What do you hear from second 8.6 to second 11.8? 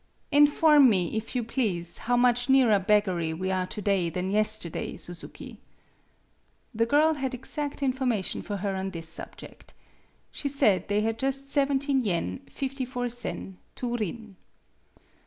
on this subject. She said they had just seven